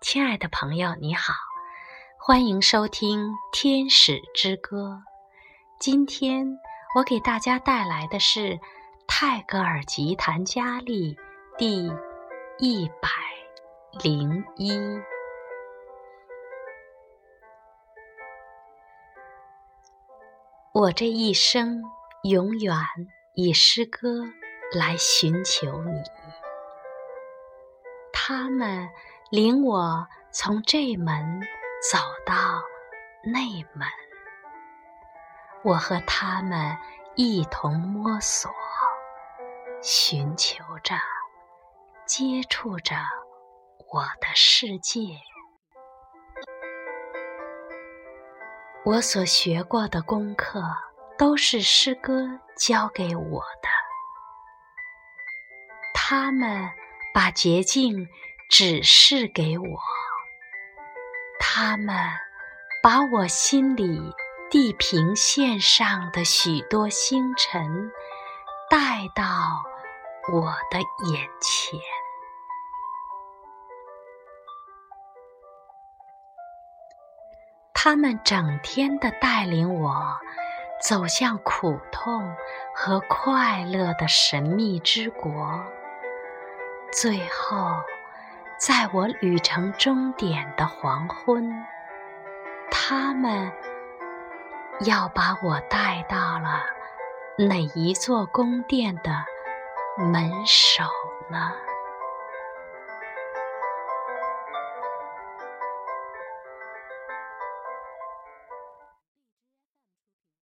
[0.00, 1.34] 亲爱的朋友，你好，
[2.18, 5.02] 欢迎收听《天使之歌》。
[5.78, 6.58] 今天
[6.96, 8.58] 我给大家带来的是
[9.06, 11.18] 泰戈尔吉檀佳丽
[11.58, 11.92] 第
[12.58, 13.10] 一百
[14.02, 14.72] 零一。
[20.72, 21.82] 我这一生
[22.22, 22.74] 永远
[23.34, 24.24] 以诗歌
[24.72, 26.02] 来寻求你，
[28.14, 28.88] 他们。
[29.30, 31.40] 领我从这门
[31.88, 32.34] 走到
[33.22, 33.38] 那
[33.76, 33.88] 门，
[35.62, 36.76] 我和他们
[37.14, 38.50] 一同摸索，
[39.80, 40.96] 寻求着，
[42.04, 42.96] 接触着
[43.92, 45.00] 我的世界。
[48.84, 50.60] 我所学过的功课，
[51.16, 53.68] 都是诗歌教给我的，
[55.94, 56.68] 他们
[57.14, 58.08] 把捷径。
[58.50, 59.78] 指示给我，
[61.38, 61.96] 他们
[62.82, 64.12] 把我心里
[64.50, 67.92] 地平线上的许多星辰
[68.68, 69.24] 带到
[70.32, 70.80] 我的
[71.12, 71.78] 眼前，
[77.72, 80.18] 他们整天的带领我
[80.82, 82.34] 走向苦痛
[82.74, 85.64] 和快乐的神秘之国，
[86.92, 87.56] 最后。
[88.60, 91.50] 在我旅程终点的黄昏，
[92.70, 93.50] 他们
[94.80, 96.60] 要把我带到了
[97.38, 99.24] 哪一座宫殿的
[99.96, 100.84] 门首
[101.30, 101.52] 呢？